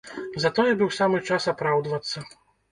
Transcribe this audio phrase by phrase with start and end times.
[0.45, 2.29] Затое быў самы час апраўдвацца.